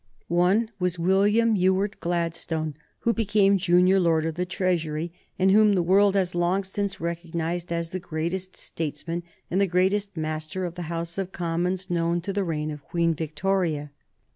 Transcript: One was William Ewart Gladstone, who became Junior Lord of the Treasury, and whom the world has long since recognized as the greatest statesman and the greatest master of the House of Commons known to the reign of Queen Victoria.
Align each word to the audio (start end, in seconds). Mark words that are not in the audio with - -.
One 0.29 0.71
was 0.79 0.97
William 0.97 1.55
Ewart 1.55 1.99
Gladstone, 1.99 2.73
who 3.01 3.13
became 3.13 3.59
Junior 3.59 3.99
Lord 3.99 4.25
of 4.25 4.33
the 4.33 4.47
Treasury, 4.47 5.13
and 5.37 5.51
whom 5.51 5.73
the 5.73 5.83
world 5.83 6.15
has 6.15 6.33
long 6.33 6.63
since 6.63 6.99
recognized 6.99 7.71
as 7.71 7.91
the 7.91 7.99
greatest 7.99 8.57
statesman 8.57 9.21
and 9.51 9.61
the 9.61 9.67
greatest 9.67 10.17
master 10.17 10.65
of 10.65 10.73
the 10.73 10.89
House 10.89 11.19
of 11.19 11.31
Commons 11.31 11.91
known 11.91 12.19
to 12.21 12.33
the 12.33 12.43
reign 12.43 12.71
of 12.71 12.81
Queen 12.83 13.13
Victoria. 13.13 13.91